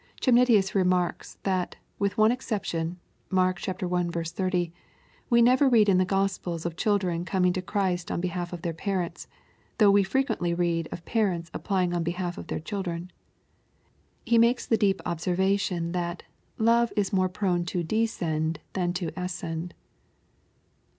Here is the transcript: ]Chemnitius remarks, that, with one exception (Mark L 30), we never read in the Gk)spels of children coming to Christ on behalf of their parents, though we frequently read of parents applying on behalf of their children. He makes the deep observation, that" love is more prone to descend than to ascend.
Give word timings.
]Chemnitius 0.19 0.73
remarks, 0.73 1.37
that, 1.43 1.75
with 1.99 2.17
one 2.17 2.31
exception 2.31 2.97
(Mark 3.29 3.61
L 3.69 3.75
30), 3.75 4.73
we 5.29 5.41
never 5.43 5.69
read 5.69 5.87
in 5.87 5.99
the 5.99 6.05
Gk)spels 6.07 6.65
of 6.65 6.75
children 6.75 7.23
coming 7.23 7.53
to 7.53 7.61
Christ 7.61 8.09
on 8.09 8.19
behalf 8.19 8.51
of 8.51 8.63
their 8.63 8.73
parents, 8.73 9.27
though 9.77 9.91
we 9.91 10.01
frequently 10.01 10.55
read 10.55 10.89
of 10.91 11.05
parents 11.05 11.51
applying 11.53 11.93
on 11.93 12.01
behalf 12.01 12.39
of 12.39 12.47
their 12.47 12.59
children. 12.59 13.11
He 14.25 14.39
makes 14.39 14.65
the 14.65 14.75
deep 14.75 15.01
observation, 15.05 15.91
that" 15.91 16.23
love 16.71 16.91
is 16.95 17.13
more 17.13 17.29
prone 17.29 17.63
to 17.65 17.83
descend 17.83 18.59
than 18.73 18.93
to 18.93 19.11
ascend. 19.15 19.75